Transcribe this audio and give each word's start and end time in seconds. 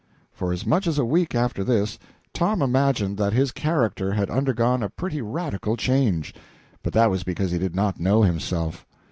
For 0.31 0.51
as 0.51 0.65
much 0.65 0.87
as 0.87 0.97
a 0.97 1.05
week 1.05 1.35
after 1.35 1.63
this, 1.63 1.99
Tom 2.33 2.63
imagined 2.63 3.17
that 3.19 3.33
his 3.33 3.51
character 3.51 4.11
had 4.13 4.31
undergone 4.31 4.81
a 4.81 4.89
pretty 4.89 5.21
radical 5.21 5.77
change. 5.77 6.33
But 6.81 6.93
that 6.93 7.11
was 7.11 7.23
because 7.23 7.51
he 7.51 7.59
did 7.59 7.75
not 7.75 7.99
know 7.99 8.23
himself. 8.23 8.83